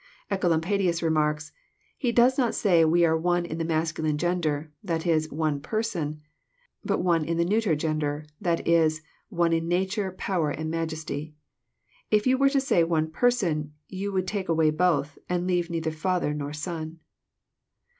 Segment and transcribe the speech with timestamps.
[0.31, 1.51] Ecolampadlus remarks:
[1.95, 6.21] <*He does not say we are one in the masculine gender,— that is, one person;
[6.83, 11.33] but one in the neuter gender,— that is, one in nature, power, and msjesty.
[12.09, 15.91] If yon were to say one Person, you would take away both, and leave neither
[15.91, 16.97] Father nor Son."